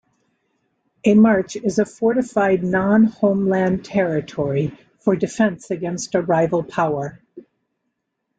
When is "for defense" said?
4.97-5.69